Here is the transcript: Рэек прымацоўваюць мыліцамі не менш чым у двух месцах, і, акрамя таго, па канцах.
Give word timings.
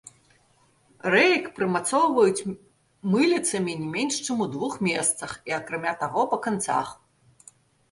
Рэек 1.15 1.45
прымацоўваюць 1.59 2.47
мыліцамі 3.13 3.77
не 3.83 3.87
менш 3.97 4.15
чым 4.25 4.37
у 4.47 4.49
двух 4.57 4.73
месцах, 4.89 5.31
і, 5.53 5.57
акрамя 5.61 5.97
таго, 6.03 6.21
па 6.35 6.43
канцах. 6.49 6.87